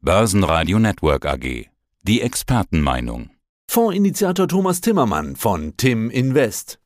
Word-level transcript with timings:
Börsenradio 0.00 0.78
Network 0.78 1.26
AG. 1.26 1.66
Die 2.02 2.22
Expertenmeinung. 2.22 3.30
Fondsinitiator 3.68 4.46
Thomas 4.46 4.80
Timmermann 4.80 5.34
von 5.34 5.76
Tim 5.76 6.08
Invest. 6.08 6.78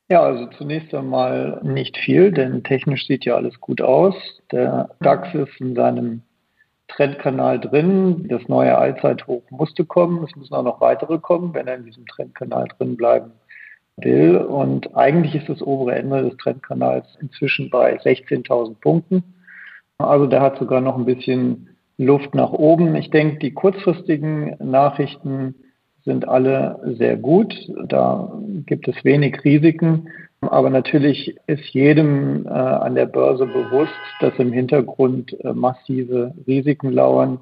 Ja, 0.09 0.21
also 0.21 0.47
zunächst 0.57 0.93
einmal 0.93 1.61
nicht 1.63 1.97
viel, 1.97 2.31
denn 2.31 2.63
technisch 2.63 3.07
sieht 3.07 3.23
ja 3.23 3.35
alles 3.35 3.59
gut 3.59 3.81
aus. 3.81 4.15
Der 4.51 4.89
DAX 4.99 5.33
ist 5.33 5.59
in 5.59 5.73
seinem 5.73 6.23
Trendkanal 6.87 7.59
drin. 7.59 8.27
Das 8.27 8.47
neue 8.47 8.77
Allzeithoch 8.77 9.43
musste 9.49 9.85
kommen. 9.85 10.23
Es 10.23 10.35
müssen 10.35 10.53
auch 10.53 10.63
noch 10.63 10.81
weitere 10.81 11.17
kommen, 11.19 11.53
wenn 11.53 11.67
er 11.67 11.75
in 11.75 11.85
diesem 11.85 12.05
Trendkanal 12.05 12.67
drin 12.77 12.95
bleiben 12.95 13.31
will. 13.97 14.37
Und 14.37 14.95
eigentlich 14.95 15.35
ist 15.35 15.49
das 15.49 15.61
obere 15.61 15.95
Ende 15.95 16.23
des 16.23 16.37
Trendkanals 16.37 17.07
inzwischen 17.21 17.69
bei 17.69 17.97
16.000 17.97 18.79
Punkten. 18.79 19.23
Also 19.97 20.27
der 20.27 20.41
hat 20.41 20.57
sogar 20.59 20.81
noch 20.81 20.97
ein 20.97 21.05
bisschen 21.05 21.69
Luft 21.97 22.35
nach 22.35 22.51
oben. 22.51 22.95
Ich 22.95 23.09
denke, 23.09 23.39
die 23.39 23.53
kurzfristigen 23.53 24.55
Nachrichten 24.59 25.55
sind 26.05 26.27
alle 26.27 26.79
sehr 26.97 27.17
gut. 27.17 27.53
Da 27.87 28.31
gibt 28.65 28.87
es 28.87 29.03
wenig 29.03 29.43
Risiken. 29.43 30.07
Aber 30.41 30.69
natürlich 30.69 31.35
ist 31.47 31.63
jedem 31.73 32.45
äh, 32.45 32.49
an 32.49 32.95
der 32.95 33.07
Börse 33.07 33.45
bewusst, 33.47 33.93
dass 34.19 34.33
im 34.37 34.51
Hintergrund 34.51 35.35
äh, 35.43 35.53
massive 35.53 36.33
Risiken 36.47 36.91
lauern. 36.91 37.39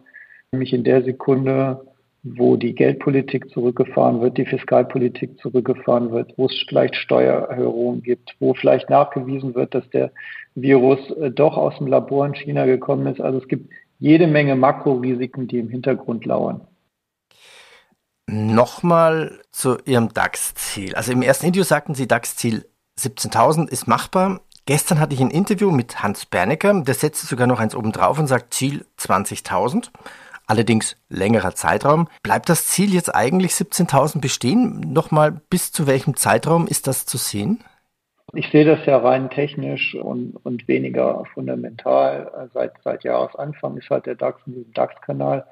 Nämlich 0.51 0.73
in 0.73 0.83
der 0.83 1.03
Sekunde, 1.03 1.81
wo 2.23 2.55
die 2.55 2.73
Geldpolitik 2.73 3.49
zurückgefahren 3.49 4.21
wird, 4.21 4.37
die 4.37 4.45
Fiskalpolitik 4.45 5.37
zurückgefahren 5.39 6.11
wird, 6.11 6.33
wo 6.37 6.45
es 6.45 6.65
vielleicht 6.69 6.95
Steuererhöhungen 6.95 8.01
gibt, 8.03 8.35
wo 8.39 8.53
vielleicht 8.53 8.89
nachgewiesen 8.89 9.55
wird, 9.55 9.75
dass 9.75 9.89
der 9.89 10.11
Virus 10.55 10.99
äh, 11.17 11.31
doch 11.31 11.57
aus 11.57 11.77
dem 11.79 11.87
Labor 11.87 12.25
in 12.25 12.35
China 12.35 12.65
gekommen 12.65 13.07
ist. 13.07 13.19
Also 13.19 13.39
es 13.39 13.47
gibt 13.47 13.69
jede 13.99 14.27
Menge 14.27 14.55
Makrorisiken, 14.55 15.47
die 15.47 15.59
im 15.59 15.69
Hintergrund 15.69 16.25
lauern. 16.25 16.61
Nochmal 18.27 19.41
zu 19.51 19.77
Ihrem 19.85 20.13
DAX-Ziel. 20.13 20.95
Also 20.95 21.11
im 21.11 21.21
ersten 21.21 21.47
Interview 21.47 21.63
sagten 21.63 21.93
Sie, 21.93 22.07
DAX-Ziel 22.07 22.65
17.000 22.97 23.69
ist 23.69 23.87
machbar. 23.87 24.41
Gestern 24.65 24.99
hatte 24.99 25.13
ich 25.13 25.19
ein 25.19 25.31
Interview 25.31 25.71
mit 25.71 26.01
Hans 26.01 26.25
Bernecker, 26.25 26.81
der 26.83 26.93
setzte 26.93 27.27
sogar 27.27 27.47
noch 27.47 27.59
eins 27.59 27.75
oben 27.75 27.91
drauf 27.91 28.17
und 28.17 28.27
sagt 28.27 28.53
Ziel 28.53 28.85
20.000. 28.97 29.89
Allerdings 30.45 30.97
längerer 31.09 31.55
Zeitraum. 31.55 32.07
Bleibt 32.21 32.49
das 32.49 32.67
Ziel 32.67 32.93
jetzt 32.93 33.13
eigentlich 33.13 33.51
17.000 33.51 34.21
bestehen? 34.21 34.79
Nochmal, 34.79 35.31
bis 35.49 35.71
zu 35.71 35.87
welchem 35.87 36.15
Zeitraum 36.15 36.67
ist 36.67 36.87
das 36.87 37.05
zu 37.05 37.17
sehen? 37.17 37.63
Ich 38.33 38.49
sehe 38.51 38.65
das 38.65 38.85
ja 38.85 38.97
rein 38.97 39.29
technisch 39.29 39.95
und, 39.95 40.37
und 40.43 40.67
weniger 40.67 41.23
fundamental. 41.33 42.49
Seit, 42.53 42.73
seit 42.83 43.03
Jahresanfang 43.03 43.77
ist 43.77 43.89
halt 43.89 44.05
der 44.05 44.15
DAX 44.15 44.41
in 44.47 44.53
diesem 44.53 44.73
DAX-Kanal 44.73 45.45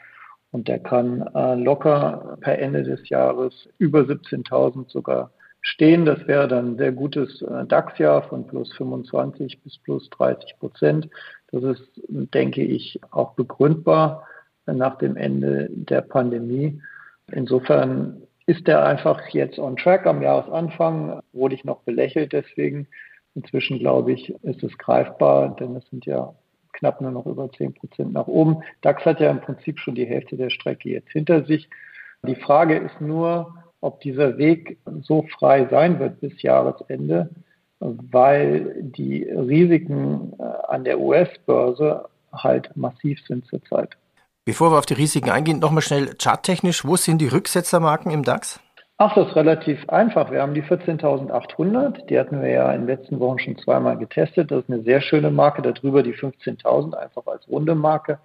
und 0.51 0.67
der 0.67 0.79
kann 0.79 1.21
äh, 1.33 1.55
locker 1.55 2.37
per 2.41 2.59
Ende 2.59 2.83
des 2.83 3.07
Jahres 3.09 3.69
über 3.77 4.01
17.000 4.01 4.89
sogar 4.89 5.31
stehen. 5.61 6.05
Das 6.05 6.27
wäre 6.27 6.47
dann 6.47 6.73
ein 6.73 6.77
sehr 6.77 6.91
gutes 6.91 7.41
äh, 7.41 7.65
DAX-Jahr 7.65 8.23
von 8.23 8.45
plus 8.45 8.73
25 8.73 9.61
bis 9.63 9.77
plus 9.79 10.09
30 10.09 10.59
Prozent. 10.59 11.09
Das 11.51 11.63
ist, 11.63 12.01
denke 12.07 12.63
ich, 12.63 12.99
auch 13.11 13.33
begründbar 13.33 14.27
nach 14.65 14.97
dem 14.97 15.15
Ende 15.17 15.69
der 15.71 16.01
Pandemie. 16.01 16.81
Insofern 17.31 18.21
ist 18.45 18.67
er 18.67 18.85
einfach 18.85 19.27
jetzt 19.29 19.59
on 19.59 19.77
track. 19.77 20.05
Am 20.05 20.21
Jahresanfang 20.21 21.21
wurde 21.33 21.55
ich 21.55 21.63
noch 21.63 21.81
belächelt 21.81 22.33
deswegen. 22.33 22.87
Inzwischen 23.35 23.79
glaube 23.79 24.11
ich, 24.11 24.29
ist 24.43 24.63
es 24.63 24.77
greifbar, 24.77 25.55
denn 25.55 25.75
es 25.75 25.87
sind 25.89 26.05
ja 26.05 26.33
knapp 26.81 26.99
nur 26.99 27.11
noch 27.11 27.27
über 27.27 27.49
10 27.49 27.75
Prozent 27.75 28.11
nach 28.11 28.27
oben. 28.27 28.63
DAX 28.81 29.05
hat 29.05 29.19
ja 29.19 29.29
im 29.29 29.39
Prinzip 29.39 29.79
schon 29.79 29.95
die 29.95 30.05
Hälfte 30.05 30.35
der 30.35 30.49
Strecke 30.49 30.89
jetzt 30.89 31.11
hinter 31.11 31.45
sich. 31.45 31.69
Die 32.27 32.35
Frage 32.35 32.75
ist 32.75 32.99
nur, 32.99 33.53
ob 33.81 34.01
dieser 34.01 34.37
Weg 34.37 34.77
so 35.03 35.25
frei 35.39 35.67
sein 35.69 35.99
wird 35.99 36.19
bis 36.19 36.41
Jahresende, 36.41 37.29
weil 37.79 38.75
die 38.81 39.23
Risiken 39.23 40.33
äh, 40.39 40.43
an 40.67 40.83
der 40.83 40.99
US-Börse 40.99 42.05
halt 42.33 42.75
massiv 42.75 43.19
sind 43.27 43.45
zurzeit. 43.45 43.97
Bevor 44.45 44.71
wir 44.71 44.79
auf 44.79 44.85
die 44.87 44.95
Risiken 44.95 45.29
eingehen, 45.29 45.59
nochmal 45.59 45.83
schnell 45.83 46.15
charttechnisch, 46.19 46.83
wo 46.83 46.95
sind 46.95 47.19
die 47.19 47.27
Rücksetzermarken 47.27 48.11
im 48.11 48.23
DAX? 48.23 48.59
Ach, 49.03 49.15
das 49.15 49.29
ist 49.29 49.35
relativ 49.35 49.89
einfach. 49.89 50.29
Wir 50.29 50.43
haben 50.43 50.53
die 50.53 50.61
14.800. 50.61 52.05
Die 52.05 52.19
hatten 52.19 52.39
wir 52.39 52.49
ja 52.49 52.71
in 52.71 52.81
den 52.81 52.87
letzten 52.87 53.19
Wochen 53.19 53.39
schon 53.39 53.57
zweimal 53.57 53.97
getestet. 53.97 54.51
Das 54.51 54.59
ist 54.59 54.69
eine 54.69 54.83
sehr 54.83 55.01
schöne 55.01 55.31
Marke. 55.31 55.63
Darüber 55.63 56.03
die 56.03 56.13
15.000 56.13 56.93
einfach 56.93 57.25
als 57.25 57.49
runde 57.49 57.73
Marke. 57.73 58.19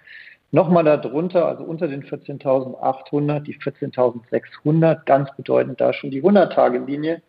Nochmal 0.50 0.84
darunter, 0.84 1.46
also 1.46 1.64
unter 1.64 1.88
den 1.88 2.02
14.800, 2.02 3.40
die 3.40 3.56
14.600, 3.56 5.06
ganz 5.06 5.34
bedeutend 5.34 5.80
da 5.80 5.94
schon 5.94 6.10
die 6.10 6.22
100-Tage-Linie. 6.22 7.22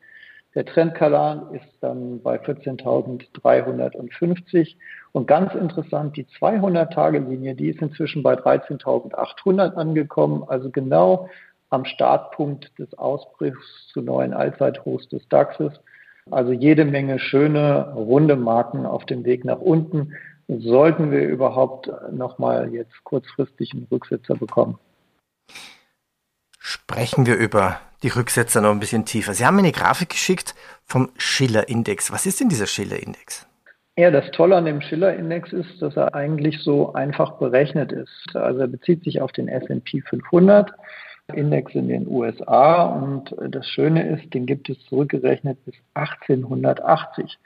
Der 0.53 0.65
Trendkanal 0.65 1.47
ist 1.53 1.69
dann 1.79 2.21
bei 2.21 2.41
14.350 2.41 4.75
und 5.13 5.25
ganz 5.25 5.55
interessant, 5.55 6.17
die 6.17 6.25
200-Tage-Linie, 6.25 7.55
die 7.55 7.69
ist 7.69 7.81
inzwischen 7.81 8.23
bei 8.23 8.33
13.800 8.33 9.75
angekommen, 9.75 10.43
also 10.47 10.69
genau 10.69 11.29
am 11.69 11.85
Startpunkt 11.85 12.71
des 12.79 12.93
Ausbruchs 12.97 13.87
zu 13.91 14.01
neuen 14.01 14.33
Allzeithochs 14.33 15.07
des 15.09 15.27
DAXes. 15.29 15.73
Also 16.31 16.51
jede 16.51 16.85
Menge 16.85 17.19
schöne, 17.19 17.93
runde 17.93 18.35
Marken 18.35 18.85
auf 18.85 19.05
dem 19.05 19.25
Weg 19.25 19.45
nach 19.45 19.59
unten. 19.59 20.13
Sollten 20.47 21.11
wir 21.11 21.27
überhaupt 21.27 21.89
nochmal 22.11 22.73
jetzt 22.73 23.03
kurzfristig 23.03 23.73
einen 23.73 23.87
Rücksetzer 23.91 24.35
bekommen? 24.35 24.77
Sprechen 26.59 27.25
wir 27.25 27.35
über 27.35 27.79
die 28.03 28.09
Rücksetzer 28.09 28.61
noch 28.61 28.71
ein 28.71 28.79
bisschen 28.79 29.05
tiefer. 29.05 29.33
Sie 29.33 29.45
haben 29.45 29.55
mir 29.55 29.63
eine 29.63 29.71
Grafik 29.71 30.09
geschickt 30.09 30.55
vom 30.85 31.09
Schiller-Index. 31.17 32.11
Was 32.11 32.25
ist 32.25 32.39
denn 32.39 32.49
dieser 32.49 32.67
Schiller-Index? 32.67 33.47
Ja, 33.97 34.11
das 34.11 34.29
Tolle 34.31 34.55
an 34.55 34.65
dem 34.65 34.81
Schiller-Index 34.81 35.53
ist, 35.53 35.81
dass 35.81 35.97
er 35.97 36.13
eigentlich 36.13 36.59
so 36.61 36.93
einfach 36.93 37.39
berechnet 37.39 37.91
ist. 37.91 38.35
Also 38.35 38.59
er 38.61 38.67
bezieht 38.67 39.03
sich 39.03 39.21
auf 39.21 39.31
den 39.31 39.47
S&P 39.47 40.01
500 40.01 40.71
Index 41.33 41.75
in 41.75 41.89
den 41.89 42.07
USA 42.07 42.83
und 42.83 43.35
das 43.49 43.67
Schöne 43.67 44.07
ist, 44.07 44.33
den 44.33 44.45
gibt 44.45 44.69
es 44.69 44.79
zurückgerechnet 44.85 45.57
bis 45.65 45.75
1880. 45.95 47.37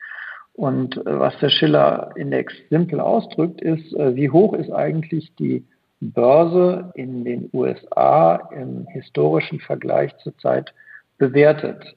Und 0.54 0.98
äh, 0.98 1.20
was 1.20 1.38
der 1.40 1.50
Schiller-Index 1.50 2.54
simpel 2.70 3.00
ausdrückt, 3.00 3.62
ist, 3.62 3.94
äh, 3.96 4.16
wie 4.16 4.30
hoch 4.30 4.54
ist 4.54 4.72
eigentlich 4.72 5.34
die 5.36 5.66
Börse 6.00 6.92
in 6.96 7.24
den 7.24 7.50
USA 7.54 8.36
im 8.52 8.86
historischen 8.88 9.60
Vergleich 9.60 10.16
zurzeit 10.18 10.74
bewertet. 11.18 11.96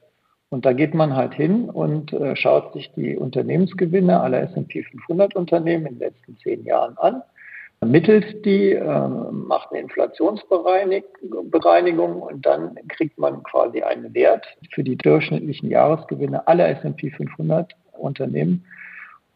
Und 0.49 0.65
da 0.65 0.73
geht 0.73 0.93
man 0.93 1.15
halt 1.15 1.33
hin 1.33 1.69
und 1.69 2.13
äh, 2.13 2.35
schaut 2.35 2.73
sich 2.73 2.91
die 2.95 3.17
Unternehmensgewinne 3.17 4.19
aller 4.21 4.41
S&P 4.43 4.83
500 4.83 5.35
Unternehmen 5.35 5.85
in 5.85 5.93
den 5.95 5.99
letzten 5.99 6.37
zehn 6.37 6.63
Jahren 6.63 6.97
an 6.97 7.21
ermittelt 7.85 8.43
die, 8.45 8.73
äh, 8.73 9.07
macht 9.31 9.71
eine 9.71 9.79
Inflationsbereinigung 9.81 12.21
und 12.21 12.45
dann 12.45 12.75
kriegt 12.89 13.17
man 13.19 13.43
quasi 13.43 13.83
einen 13.83 14.13
Wert 14.15 14.45
für 14.73 14.83
die 14.83 14.97
durchschnittlichen 14.97 15.69
Jahresgewinne 15.69 16.47
aller 16.47 16.67
S&P 16.69 17.11
500 17.11 17.73
Unternehmen. 17.91 18.65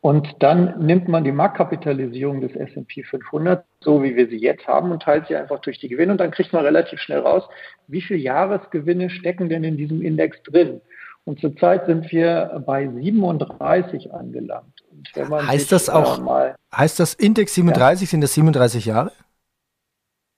Und 0.02 0.28
dann 0.40 0.84
nimmt 0.84 1.08
man 1.10 1.24
die 1.24 1.32
Marktkapitalisierung 1.32 2.42
des 2.42 2.56
S&P 2.56 3.04
500, 3.04 3.64
so 3.82 4.02
wie 4.02 4.16
wir 4.16 4.28
sie 4.30 4.38
jetzt 4.38 4.66
haben, 4.66 4.92
und 4.92 5.04
teilt 5.04 5.28
sie 5.28 5.36
einfach 5.36 5.60
durch 5.60 5.78
die 5.80 5.90
Gewinne. 5.90 6.14
Und 6.14 6.20
dann 6.20 6.32
kriegt 6.32 6.52
man 6.52 6.66
relativ 6.66 7.00
schnell 7.00 7.20
raus, 7.20 7.44
wie 7.88 8.02
viele 8.02 8.20
Jahresgewinne 8.20 9.12
stecken 9.12 9.50
denn 9.50 9.64
in 9.64 9.78
diesem 9.78 10.02
Index 10.02 10.42
drin. 10.44 10.82
Und 11.26 11.40
zurzeit 11.40 11.86
sind 11.86 12.12
wir 12.12 12.64
bei 12.66 12.88
37 12.88 14.14
angelangt 14.14 14.80
heißt 15.18 15.72
das 15.72 15.90
auch, 15.90 16.20
mal, 16.20 16.56
heißt 16.76 17.00
das 17.00 17.14
Index 17.14 17.54
37, 17.56 18.08
ja. 18.08 18.12
sind 18.12 18.22
das 18.22 18.34
37 18.34 18.86
Jahre? 18.86 19.12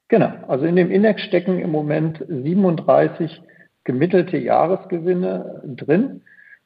Genau, 0.07 0.31
also 0.48 0.66
in 0.66 0.75
dem 0.75 0.92
Index 0.92 1.22
stecken 1.22 1.60
im 1.60 1.72
Moment 1.72 2.24
37 2.28 3.42
gemittelte 3.83 4.38
Jahresgewinne 4.38 5.62
drin. 5.66 6.22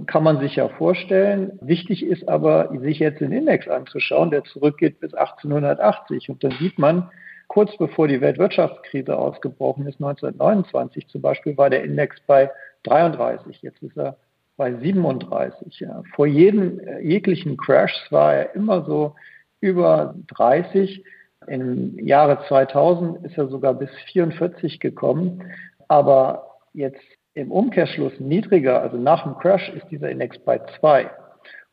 Kann 0.07 0.23
man 0.23 0.39
sich 0.39 0.57
ja 0.57 0.67
vorstellen. 0.67 1.57
Wichtig 1.61 2.05
ist 2.05 2.27
aber, 2.27 2.69
sich 2.81 2.99
jetzt 2.99 3.21
den 3.21 3.31
Index 3.31 3.67
anzuschauen, 3.67 4.29
der 4.29 4.43
zurückgeht 4.43 4.99
bis 4.99 5.13
1880. 5.13 6.29
Und 6.29 6.43
dann 6.43 6.51
sieht 6.59 6.77
man, 6.77 7.09
kurz 7.47 7.75
bevor 7.77 8.07
die 8.07 8.19
Weltwirtschaftskrise 8.19 9.17
ausgebrochen 9.17 9.87
ist, 9.87 10.01
1929 10.01 11.07
zum 11.07 11.21
Beispiel, 11.21 11.57
war 11.57 11.69
der 11.69 11.83
Index 11.83 12.17
bei 12.27 12.51
33. 12.83 13.61
Jetzt 13.61 13.81
ist 13.81 13.97
er 13.97 14.17
bei 14.57 14.73
37. 14.73 15.79
Ja. 15.79 16.03
Vor 16.13 16.27
jedem 16.27 16.79
äh, 16.79 16.99
jeglichen 16.99 17.55
Crash 17.57 18.07
war 18.09 18.33
er 18.33 18.55
immer 18.55 18.83
so 18.83 19.15
über 19.61 20.15
30. 20.27 21.03
Im 21.47 21.97
Jahre 21.99 22.45
2000 22.47 23.25
ist 23.25 23.37
er 23.37 23.47
sogar 23.47 23.73
bis 23.73 23.89
44 24.11 24.79
gekommen. 24.79 25.43
Aber 25.87 26.59
jetzt 26.73 27.01
im 27.35 27.51
Umkehrschluss 27.51 28.13
niedriger, 28.19 28.81
also 28.81 28.97
nach 28.97 29.23
dem 29.23 29.37
Crash, 29.37 29.69
ist 29.69 29.85
dieser 29.91 30.09
Index 30.09 30.39
bei 30.39 30.59
2. 30.79 31.09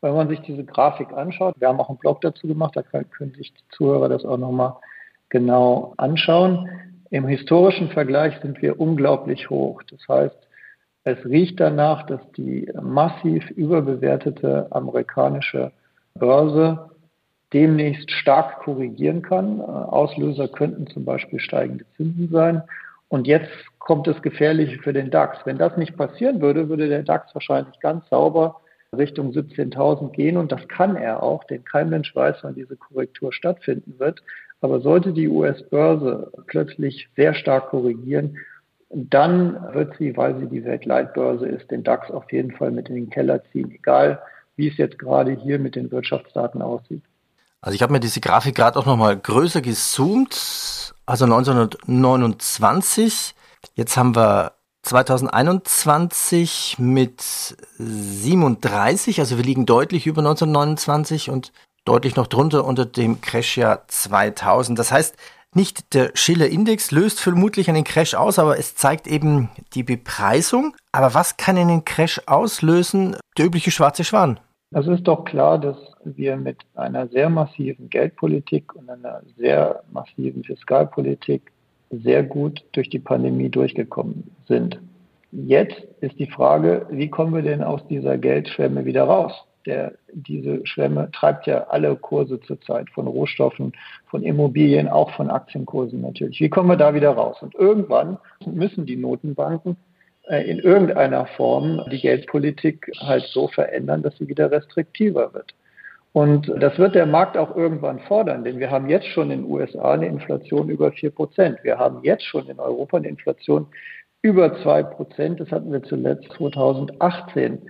Wenn 0.01 0.13
man 0.13 0.27
sich 0.27 0.41
diese 0.41 0.65
Grafik 0.65 1.13
anschaut, 1.13 1.55
wir 1.57 1.69
haben 1.69 1.79
auch 1.79 1.89
einen 1.89 1.97
Blog 1.97 2.19
dazu 2.21 2.47
gemacht, 2.47 2.75
da 2.75 2.83
können 2.83 3.33
sich 3.35 3.53
die 3.53 3.75
Zuhörer 3.75 4.09
das 4.09 4.25
auch 4.25 4.37
nochmal 4.37 4.75
genau 5.29 5.93
anschauen. 5.97 6.69
Im 7.09 7.27
historischen 7.27 7.89
Vergleich 7.89 8.37
sind 8.41 8.61
wir 8.61 8.79
unglaublich 8.79 9.49
hoch. 9.49 9.81
Das 9.89 10.05
heißt, 10.07 10.35
es 11.05 11.25
riecht 11.25 11.59
danach, 11.59 12.05
dass 12.05 12.19
die 12.33 12.69
massiv 12.81 13.49
überbewertete 13.51 14.67
amerikanische 14.71 15.71
Börse 16.15 16.89
demnächst 17.53 18.11
stark 18.11 18.59
korrigieren 18.59 19.21
kann. 19.21 19.61
Auslöser 19.61 20.49
könnten 20.49 20.87
zum 20.87 21.05
Beispiel 21.05 21.39
steigende 21.39 21.85
Zinsen 21.95 22.29
sein. 22.29 22.63
Und 23.09 23.27
jetzt 23.27 23.51
kommt 23.83 24.07
das 24.07 24.19
Gefährliche 24.21 24.79
für 24.79 24.93
den 24.93 25.11
DAX. 25.11 25.39
Wenn 25.45 25.57
das 25.57 25.75
nicht 25.77 25.95
passieren 25.97 26.41
würde, 26.41 26.69
würde 26.69 26.87
der 26.87 27.03
DAX 27.03 27.35
wahrscheinlich 27.35 27.77
ganz 27.81 28.07
sauber 28.09 28.61
Richtung 28.95 29.31
17.000 29.31 30.11
gehen. 30.11 30.37
Und 30.37 30.49
das 30.51 30.67
kann 30.69 30.95
er 30.95 31.21
auch, 31.21 31.43
denn 31.43 31.65
kein 31.65 31.89
Mensch 31.89 32.15
weiß, 32.15 32.37
wann 32.43 32.55
diese 32.55 32.77
Korrektur 32.77 33.33
stattfinden 33.33 33.99
wird. 33.99 34.23
Aber 34.61 34.79
sollte 34.79 35.11
die 35.11 35.27
US-Börse 35.27 36.31
plötzlich 36.47 37.09
sehr 37.17 37.33
stark 37.33 37.71
korrigieren, 37.71 38.37
dann 38.89 39.61
wird 39.73 39.97
sie, 39.97 40.15
weil 40.15 40.39
sie 40.39 40.47
die 40.47 40.63
Weltleitbörse 40.63 41.47
ist, 41.47 41.69
den 41.69 41.83
DAX 41.83 42.09
auf 42.11 42.31
jeden 42.31 42.51
Fall 42.51 42.71
mit 42.71 42.87
in 42.87 42.95
den 42.95 43.09
Keller 43.09 43.43
ziehen, 43.51 43.69
egal 43.71 44.21
wie 44.55 44.69
es 44.69 44.77
jetzt 44.77 44.97
gerade 44.99 45.31
hier 45.31 45.59
mit 45.59 45.75
den 45.75 45.91
Wirtschaftsdaten 45.91 46.61
aussieht. 46.61 47.03
Also 47.59 47.75
ich 47.75 47.81
habe 47.81 47.91
mir 47.91 47.99
diese 47.99 48.21
Grafik 48.21 48.55
gerade 48.55 48.79
auch 48.79 48.85
nochmal 48.85 49.17
größer 49.17 49.59
gezoomt, 49.61 50.93
also 51.05 51.25
1929. 51.25 53.35
Jetzt 53.75 53.97
haben 53.97 54.15
wir 54.15 54.53
2021 54.83 56.77
mit 56.77 57.21
37, 57.77 59.19
also 59.19 59.37
wir 59.37 59.43
liegen 59.43 59.65
deutlich 59.65 60.05
über 60.05 60.19
1929 60.19 61.29
und 61.29 61.51
deutlich 61.85 62.15
noch 62.15 62.27
drunter 62.27 62.65
unter 62.65 62.85
dem 62.85 63.21
Crashjahr 63.21 63.87
2000. 63.87 64.77
Das 64.77 64.91
heißt, 64.91 65.17
nicht 65.55 65.93
der 65.93 66.11
Schiller-Index 66.13 66.91
löst 66.91 67.19
vermutlich 67.19 67.69
einen 67.69 67.83
Crash 67.83 68.15
aus, 68.15 68.39
aber 68.39 68.57
es 68.57 68.75
zeigt 68.75 69.07
eben 69.07 69.49
die 69.73 69.83
Bepreisung. 69.83 70.75
Aber 70.91 71.13
was 71.13 71.37
kann 71.37 71.57
einen 71.57 71.85
Crash 71.85 72.21
auslösen? 72.25 73.15
Der 73.37 73.45
übliche 73.45 73.71
schwarze 73.71 74.03
Schwan. 74.03 74.39
Es 74.71 74.87
ist 74.87 75.03
doch 75.03 75.23
klar, 75.25 75.59
dass 75.59 75.77
wir 76.03 76.35
mit 76.37 76.57
einer 76.73 77.07
sehr 77.07 77.29
massiven 77.29 77.89
Geldpolitik 77.89 78.73
und 78.75 78.89
einer 78.89 79.21
sehr 79.37 79.83
massiven 79.91 80.43
Fiskalpolitik 80.43 81.51
sehr 82.01 82.23
gut 82.23 82.63
durch 82.71 82.89
die 82.89 82.99
Pandemie 82.99 83.49
durchgekommen 83.49 84.31
sind. 84.47 84.79
Jetzt 85.31 85.81
ist 86.01 86.19
die 86.19 86.27
Frage, 86.27 86.85
wie 86.91 87.09
kommen 87.09 87.33
wir 87.33 87.41
denn 87.41 87.63
aus 87.63 87.85
dieser 87.87 88.17
Geldschwemme 88.17 88.85
wieder 88.85 89.03
raus? 89.03 89.33
der, 89.65 89.93
diese 90.11 90.65
Schwemme 90.65 91.09
treibt 91.11 91.47
ja 91.47 91.65
alle 91.69 91.95
Kurse 91.95 92.39
zurzeit 92.41 92.89
von 92.89 93.07
Rohstoffen, 93.07 93.73
von 94.07 94.23
Immobilien, 94.23 94.87
auch 94.87 95.11
von 95.11 95.29
Aktienkursen 95.29 96.01
natürlich. 96.01 96.39
Wie 96.39 96.49
kommen 96.49 96.69
wir 96.69 96.77
da 96.77 96.93
wieder 96.93 97.11
raus? 97.11 97.37
Und 97.41 97.55
irgendwann 97.55 98.17
müssen 98.45 98.85
die 98.85 98.97
Notenbanken 98.97 99.77
äh, 100.27 100.49
in 100.49 100.59
irgendeiner 100.59 101.25
Form 101.25 101.81
die 101.91 101.99
Geldpolitik 101.99 102.91
halt 102.99 103.23
so 103.23 103.47
verändern, 103.47 104.01
dass 104.01 104.17
sie 104.17 104.27
wieder 104.27 104.51
restriktiver 104.51 105.33
wird. 105.33 105.53
Und 106.13 106.47
das 106.59 106.77
wird 106.77 106.93
der 106.93 107.07
Markt 107.07 107.37
auch 107.37 107.55
irgendwann 107.55 107.99
fordern, 108.01 108.43
denn 108.43 108.59
wir 108.59 108.69
haben 108.69 108.87
jetzt 108.87 109.07
schon 109.07 109.31
in 109.31 109.41
den 109.41 109.51
USA 109.51 109.93
eine 109.93 110.05
Inflation 110.05 110.69
über 110.69 110.91
vier 110.91 111.09
Prozent. 111.09 111.57
Wir 111.63 111.79
haben 111.79 112.03
jetzt 112.03 112.23
schon 112.23 112.47
in 112.47 112.59
Europa 112.59 112.97
eine 112.97 113.07
Inflation 113.07 113.65
über 114.21 114.55
zwei 114.61 114.83
Prozent. 114.83 115.39
Das 115.39 115.51
hatten 115.51 115.71
wir 115.71 115.81
zuletzt 115.81 116.31
2018. 116.37 117.63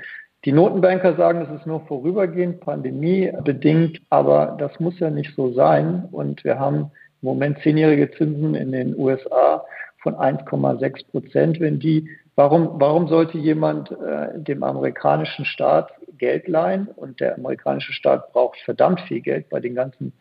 Die 0.43 0.51
Notenbanker 0.51 1.15
sagen, 1.15 1.41
es 1.41 1.59
ist 1.61 1.65
nur 1.65 1.85
vorübergehend, 1.87 2.59
pandemiebedingt, 2.59 4.01
aber 4.09 4.57
das 4.59 4.77
muss 4.77 4.99
ja 4.99 5.09
nicht 5.09 5.33
so 5.35 5.53
sein. 5.53 6.09
Und 6.11 6.43
wir 6.43 6.59
haben 6.59 6.91
im 7.21 7.27
Moment 7.29 7.59
zehnjährige 7.59 8.11
Zinsen 8.11 8.55
in 8.55 8.73
den 8.73 8.99
USA 8.99 9.63
von 10.01 10.15
1,6 10.15 11.09
Prozent. 11.11 11.61
Wenn 11.61 11.79
die, 11.79 12.09
warum, 12.35 12.71
warum 12.73 13.07
sollte 13.07 13.37
jemand 13.37 13.89
äh, 13.91 14.37
dem 14.37 14.63
amerikanischen 14.63 15.45
Staat 15.45 15.93
Geld 16.23 16.47
leihen? 16.47 16.87
Und 16.95 17.19
der 17.19 17.35
amerikanische 17.35 17.93
Staat 17.93 18.31
braucht 18.31 18.59
verdammt 18.61 19.01
viel 19.01 19.21
Geld 19.21 19.49
bei 19.49 19.59
den 19.59 19.75
ganzen 19.75 20.13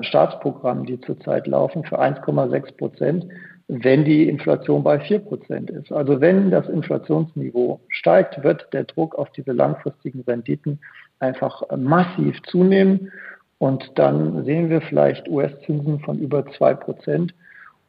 Staatsprogrammen, 0.00 0.84
die 0.84 1.00
zurzeit 1.00 1.46
laufen, 1.46 1.84
für 1.84 2.00
1,6 2.00 2.76
Prozent 2.76 3.26
wenn 3.68 4.04
die 4.04 4.28
Inflation 4.28 4.82
bei 4.82 4.98
4% 4.98 5.70
ist. 5.70 5.90
Also 5.90 6.20
wenn 6.20 6.50
das 6.50 6.68
Inflationsniveau 6.68 7.80
steigt, 7.88 8.42
wird 8.44 8.68
der 8.72 8.84
Druck 8.84 9.16
auf 9.16 9.30
diese 9.30 9.52
langfristigen 9.52 10.22
Renditen 10.26 10.78
einfach 11.18 11.62
massiv 11.76 12.40
zunehmen. 12.44 13.10
Und 13.58 13.90
dann 13.96 14.44
sehen 14.44 14.70
wir 14.70 14.82
vielleicht 14.82 15.28
US-Zinsen 15.28 16.00
von 16.00 16.18
über 16.18 16.40
2%. 16.40 17.30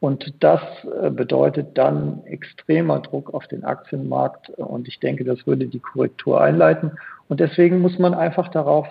Und 0.00 0.32
das 0.40 0.60
äh, 1.02 1.10
bedeutet 1.10 1.76
dann 1.76 2.24
extremer 2.24 3.00
Druck 3.00 3.34
auf 3.34 3.46
den 3.48 3.64
Aktienmarkt. 3.64 4.50
Und 4.50 4.86
ich 4.86 5.00
denke, 5.00 5.24
das 5.24 5.46
würde 5.46 5.66
die 5.66 5.80
Korrektur 5.80 6.40
einleiten. 6.40 6.92
Und 7.28 7.40
deswegen 7.40 7.80
muss 7.80 7.98
man 7.98 8.14
einfach 8.14 8.48
darauf 8.48 8.86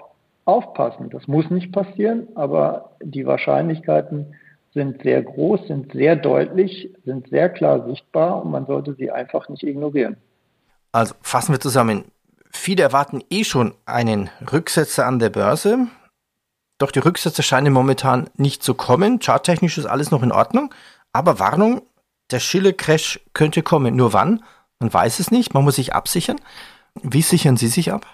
aufpassen. 0.45 1.09
Das 1.09 1.27
muss 1.27 1.49
nicht 1.49 1.71
passieren, 1.71 2.27
aber 2.35 2.91
die 3.01 3.25
Wahrscheinlichkeiten 3.25 4.35
sind 4.73 5.01
sehr 5.01 5.23
groß, 5.23 5.67
sind 5.67 5.91
sehr 5.93 6.15
deutlich, 6.15 6.93
sind 7.05 7.29
sehr 7.29 7.49
klar 7.49 7.85
sichtbar 7.87 8.43
und 8.43 8.51
man 8.51 8.65
sollte 8.65 8.93
sie 8.95 9.11
einfach 9.11 9.49
nicht 9.49 9.63
ignorieren. 9.63 10.17
Also 10.91 11.15
fassen 11.21 11.53
wir 11.53 11.59
zusammen. 11.59 12.05
Viele 12.51 12.83
erwarten 12.83 13.21
eh 13.29 13.43
schon 13.43 13.73
einen 13.85 14.29
Rücksetzer 14.51 15.05
an 15.05 15.19
der 15.19 15.29
Börse. 15.29 15.87
Doch 16.77 16.91
die 16.91 16.99
Rücksetzer 16.99 17.43
scheinen 17.43 17.73
momentan 17.73 18.29
nicht 18.35 18.63
zu 18.63 18.75
kommen. 18.75 19.19
Charttechnisch 19.19 19.77
ist 19.77 19.87
alles 19.87 20.11
noch 20.11 20.21
in 20.21 20.31
Ordnung. 20.31 20.73
Aber 21.17 21.39
Warnung, 21.39 21.81
der 22.29 22.39
Schille-Crash 22.39 23.19
könnte 23.33 23.63
kommen. 23.63 23.95
Nur 23.95 24.13
wann? 24.13 24.43
Man 24.79 24.93
weiß 24.93 25.19
es 25.19 25.31
nicht. 25.31 25.51
Man 25.55 25.63
muss 25.63 25.77
sich 25.77 25.95
absichern. 25.95 26.39
Wie 27.01 27.23
sichern 27.23 27.57
Sie 27.57 27.69
sich 27.69 27.91
ab? 27.91 28.05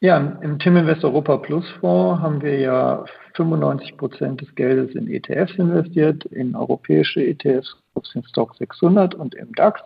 Ja, 0.00 0.16
im 0.16 0.58
Tim 0.58 0.76
Invest 0.76 1.04
Europa 1.04 1.36
Plus 1.36 1.64
Fonds 1.78 2.20
haben 2.20 2.42
wir 2.42 2.58
ja 2.58 3.04
95 3.34 3.96
Prozent 3.96 4.40
des 4.40 4.52
Geldes 4.56 4.96
in 4.96 5.08
ETFs 5.08 5.54
investiert, 5.58 6.24
in 6.24 6.56
europäische 6.56 7.24
ETFs, 7.24 7.76
den 8.12 8.24
Stock 8.24 8.56
600 8.56 9.14
und 9.14 9.36
im 9.36 9.54
DAX. 9.54 9.80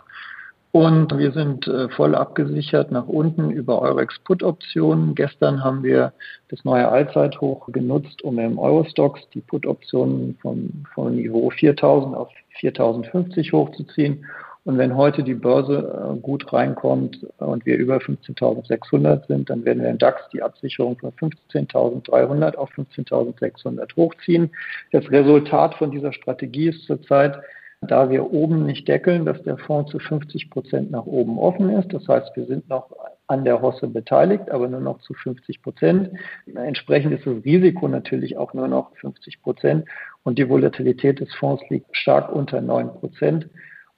Und 0.75 1.19
wir 1.19 1.33
sind 1.33 1.69
äh, 1.69 1.91
voll 1.91 2.15
abgesichert 2.15 2.91
nach 2.91 3.07
unten 3.07 3.51
über 3.51 3.83
Eurex 3.83 4.19
Put 4.21 4.43
Optionen. 4.43 5.15
Gestern 5.15 5.63
haben 5.63 5.83
wir 5.83 6.15
das 6.49 6.65
neue 6.65 6.89
Allzeithoch 6.89 7.67
genutzt, 7.71 8.23
um 8.23 8.39
im 8.39 8.59
Eurostox 8.59 9.21
die 9.35 9.43
Put 9.43 9.67
Optionen 9.67 10.39
vom, 10.41 10.87
vom 10.95 11.15
Niveau 11.15 11.51
4000 11.51 12.17
auf 12.17 12.31
4050 12.59 13.53
hochzuziehen. 13.53 14.25
Und 14.65 14.79
wenn 14.79 14.97
heute 14.97 15.23
die 15.23 15.35
Börse 15.35 16.15
äh, 16.15 16.19
gut 16.21 16.51
reinkommt 16.55 17.19
und 17.37 17.67
wir 17.67 17.77
über 17.77 17.99
15.600 17.99 19.27
sind, 19.27 19.51
dann 19.51 19.67
werden 19.67 19.83
wir 19.83 19.91
im 19.91 19.99
DAX 19.99 20.23
die 20.33 20.43
Absicherung 20.43 20.97
von 20.97 21.13
15.300 21.13 22.55
auf 22.55 22.71
15.600 22.71 23.95
hochziehen. 23.97 24.51
Das 24.91 25.11
Resultat 25.11 25.75
von 25.75 25.91
dieser 25.91 26.15
Strategie 26.15 26.69
ist 26.69 26.87
zurzeit, 26.87 27.43
da 27.83 28.11
wir 28.11 28.33
oben 28.33 28.65
nicht 28.65 28.87
deckeln, 28.87 29.25
dass 29.25 29.43
der 29.43 29.59
Fonds 29.59 29.91
zu 29.91 29.99
50 29.99 30.51
Prozent 30.51 30.91
nach 30.91 31.05
oben 31.05 31.39
offen 31.39 31.69
ist. 31.71 31.93
Das 31.93 32.07
heißt, 32.07 32.31
wir 32.37 32.47
sind 32.47 32.69
noch 32.69 32.91
an 33.27 33.45
der 33.45 33.61
Hosse 33.61 33.89
beteiligt, 33.89 34.51
aber 34.51 34.69
nur 34.69 34.81
noch 34.81 35.01
zu 35.01 35.15
50 35.15 35.63
Prozent. 35.63 36.11
Entsprechend 36.55 37.13
ist 37.13 37.27
das 37.27 37.45
Risiko 37.45 37.89
natürlich 37.89 38.37
auch 38.37 38.55
nur 38.55 38.69
noch 38.69 38.95
50 38.97 39.43
Prozent 39.43 39.89
und 40.23 40.39
die 40.39 40.49
Volatilität 40.49 41.21
des 41.21 41.35
Fonds 41.35 41.63
liegt 41.71 41.97
stark 41.97 42.33
unter 42.33 42.61
9 42.61 42.89
Prozent. 42.95 43.49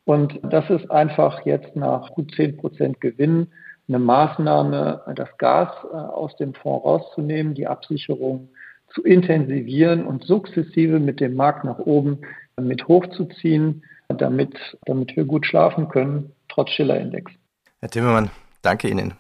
Und 0.05 0.38
das 0.43 0.69
ist 0.71 0.91
einfach 0.91 1.45
jetzt 1.45 1.76
nach 1.76 2.11
gut 2.12 2.35
10 2.35 2.57
Prozent 2.57 3.00
Gewinn 3.00 3.49
eine 3.87 3.99
Maßnahme, 3.99 5.03
das 5.14 5.37
Gas 5.37 5.69
äh, 5.93 5.97
aus 5.97 6.35
dem 6.37 6.55
Fonds 6.55 6.87
rauszunehmen, 6.87 7.55
die 7.55 7.67
Absicherung 7.67 8.49
zu 8.95 9.03
intensivieren 9.03 10.07
und 10.07 10.25
sukzessive 10.25 11.00
mit 11.00 11.21
dem 11.21 11.35
Markt 11.35 11.64
nach 11.64 11.81
oben 11.81 12.21
mit 12.61 12.89
hochzuziehen, 12.89 13.85
damit, 14.09 14.57
damit 14.87 15.15
wir 15.17 15.25
gut 15.25 15.47
schlafen 15.47 15.89
können, 15.89 16.33
trotz 16.49 16.71
Schiller-Index. 16.71 17.31
Herr 17.81 17.91
Timmermann, 17.91 18.31
danke 18.63 18.89
Ihnen. 18.89 19.15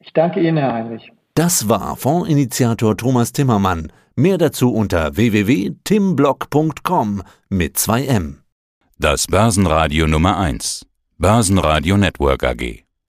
Ich 0.00 0.12
danke 0.12 0.40
Ihnen, 0.40 0.58
Herr 0.58 0.72
Heinrich. 0.72 1.12
Das 1.34 1.68
war 1.68 1.96
Fondsinitiator 1.96 2.96
Thomas 2.96 3.32
Timmermann. 3.32 3.92
Mehr 4.14 4.38
dazu 4.38 4.72
unter 4.72 5.16
www.timblock.com 5.16 7.22
mit 7.50 7.76
2M. 7.76 8.36
Das 8.98 9.26
Börsenradio 9.26 10.06
Nummer 10.06 10.38
1. 10.38 10.86
Börsenradio 11.18 11.98
Network 11.98 12.44
AG. 12.44 12.85